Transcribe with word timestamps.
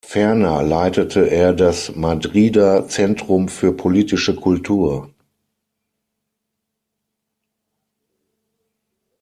Ferner 0.03 0.63
leitete 0.63 1.29
er 1.29 1.53
das 1.53 1.95
Madrider 1.95 2.87
Zentrum 2.87 3.47
für 3.49 3.71
Politische 3.77 4.33
Kultur. 4.35 5.11